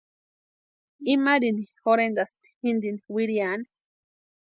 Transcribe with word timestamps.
Imarini 1.13 1.63
jorhentʼasti 1.83 2.47
jintini 2.61 2.99
wiriani. 3.13 3.65